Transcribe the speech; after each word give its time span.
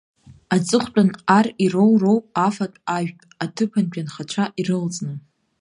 Аҵыхәтәан 0.55 1.09
ар 1.37 1.45
ироуроуп 1.65 2.23
афатә-ажәтә, 2.45 3.23
аҭыԥантәи 3.43 4.01
анхацәа 4.03 4.45
ирылҵны. 4.59 5.13